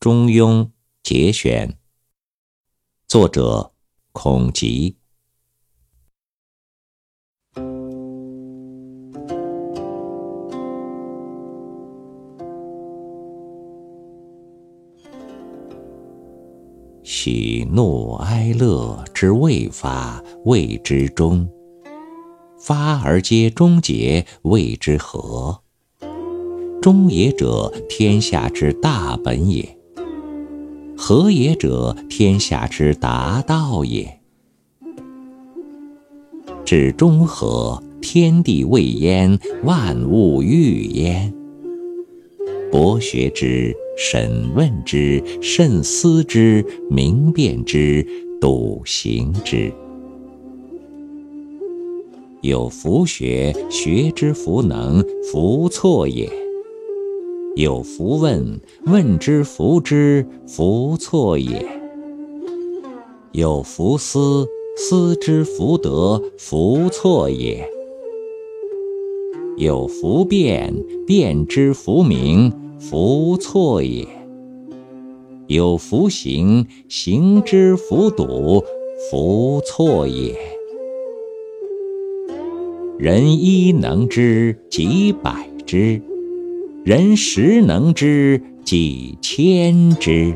[0.00, 0.70] 中庸
[1.02, 1.76] 节选，
[3.08, 3.72] 作者
[4.12, 4.96] 孔吉。
[17.02, 21.48] 喜怒哀乐之未发，谓之中；
[22.56, 25.60] 发而皆终结，谓之和。
[26.80, 29.76] 中也者，天下之大本也；
[31.00, 34.18] 和也者，天下之达道也。
[36.64, 41.32] 至中和，天地未焉，万物欲焉。
[42.72, 48.04] 博学之，审问之，慎思之，明辨之，
[48.40, 49.72] 笃行之。
[52.40, 56.28] 有弗学，学之弗能，弗错也；
[57.56, 61.64] 有弗问，问之弗知，弗错也；
[63.32, 67.64] 有弗思，思之弗得，弗错也；
[69.56, 70.72] 有弗辩，
[71.04, 74.06] 辩之弗明，弗错也；
[75.48, 78.62] 有弗行，行之弗笃，
[79.10, 80.36] 弗错也。
[82.98, 86.00] 人一能知，几百之；
[86.88, 90.34] 人十能知，几千知。